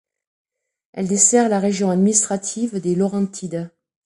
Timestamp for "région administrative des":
1.59-2.95